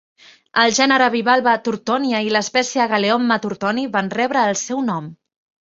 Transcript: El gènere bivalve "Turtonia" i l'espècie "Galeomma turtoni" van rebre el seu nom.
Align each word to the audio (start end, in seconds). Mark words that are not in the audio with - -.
El 0.61 0.71
gènere 0.77 1.09
bivalve 1.15 1.53
"Turtonia" 1.67 2.21
i 2.29 2.33
l'espècie 2.37 2.89
"Galeomma 2.95 3.39
turtoni" 3.47 3.87
van 3.99 4.11
rebre 4.19 4.49
el 4.53 4.61
seu 4.67 4.83
nom. 4.93 5.17